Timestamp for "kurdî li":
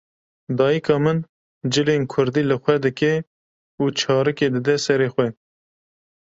2.11-2.57